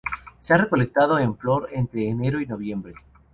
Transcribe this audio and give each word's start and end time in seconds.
Se 0.39 0.55
ha 0.55 0.57
recolectado 0.57 1.19
en 1.19 1.37
flor 1.37 1.69
entre 1.73 2.09
enero 2.09 2.41
y 2.41 2.47
noviembre. 2.47 2.95